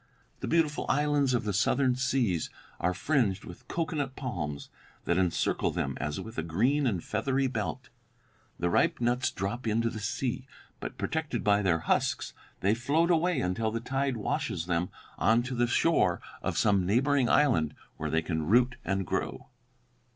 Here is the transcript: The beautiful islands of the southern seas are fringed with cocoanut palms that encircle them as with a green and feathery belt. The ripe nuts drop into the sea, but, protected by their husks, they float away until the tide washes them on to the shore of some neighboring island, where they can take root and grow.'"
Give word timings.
The 0.39 0.47
beautiful 0.47 0.87
islands 0.89 1.35
of 1.35 1.43
the 1.43 1.53
southern 1.53 1.93
seas 1.95 2.49
are 2.79 2.95
fringed 2.95 3.45
with 3.45 3.67
cocoanut 3.67 4.15
palms 4.15 4.67
that 5.05 5.19
encircle 5.19 5.69
them 5.69 5.95
as 6.01 6.19
with 6.19 6.39
a 6.39 6.41
green 6.41 6.87
and 6.87 7.03
feathery 7.03 7.45
belt. 7.45 7.91
The 8.57 8.71
ripe 8.71 8.99
nuts 8.99 9.29
drop 9.29 9.67
into 9.67 9.91
the 9.91 9.99
sea, 9.99 10.47
but, 10.79 10.97
protected 10.97 11.43
by 11.43 11.61
their 11.61 11.81
husks, 11.81 12.33
they 12.61 12.73
float 12.73 13.11
away 13.11 13.41
until 13.41 13.69
the 13.69 13.79
tide 13.79 14.17
washes 14.17 14.65
them 14.65 14.89
on 15.19 15.43
to 15.43 15.53
the 15.53 15.67
shore 15.67 16.19
of 16.41 16.57
some 16.57 16.83
neighboring 16.83 17.29
island, 17.29 17.75
where 17.97 18.09
they 18.09 18.23
can 18.23 18.39
take 18.39 18.49
root 18.49 18.75
and 18.83 19.05
grow.'" 19.05 19.49